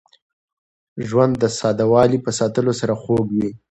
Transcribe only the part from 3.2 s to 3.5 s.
وي.